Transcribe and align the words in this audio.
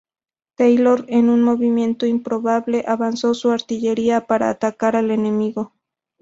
Taylor, 0.55 1.05
en 1.09 1.29
un 1.29 1.43
movimiento 1.43 2.07
improbable, 2.07 2.83
avanzó 2.87 3.35
su 3.35 3.51
artillería 3.51 4.25
para 4.25 4.49
atacar 4.49 4.95
al 4.95 5.11
enemigo. 5.11 5.73